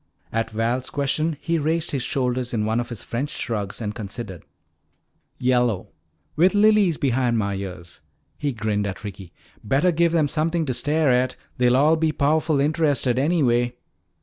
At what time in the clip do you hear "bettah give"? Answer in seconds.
9.63-10.11